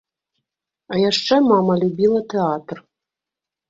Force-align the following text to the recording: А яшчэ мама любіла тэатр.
А 0.93 1.03
яшчэ 1.09 1.35
мама 1.51 1.79
любіла 1.85 2.27
тэатр. 2.35 2.77